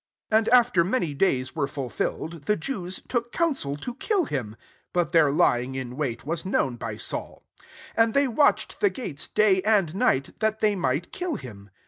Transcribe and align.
23 0.31 0.37
And 0.39 0.49
after 0.59 0.83
many 0.83 1.13
days 1.13 1.55
were 1.55 1.67
Lilfilled, 1.67 2.45
the 2.45 2.55
Jews 2.57 3.01
took 3.07 3.31
counsel 3.31 3.77
o 3.87 3.93
kill 3.93 4.25
him: 4.25 4.55
24 4.93 4.93
(but 4.93 5.11
their 5.11 5.31
lying 5.31 5.73
Q 5.73 5.93
wait 5.93 6.25
was 6.25 6.43
known 6.43 6.75
by 6.75 6.97
Saul:) 6.97 7.43
od 7.99 8.15
they 8.15 8.27
watched 8.27 8.79
the 8.79 8.89
gates 8.89 9.27
day 9.27 9.61
nd 9.61 9.93
night, 9.93 10.39
that 10.39 10.59
they 10.59 10.73
might 10.75 11.11
kill 11.11 11.37
dm. 11.37 11.69